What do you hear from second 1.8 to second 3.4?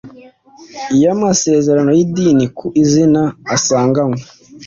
y idini ku izina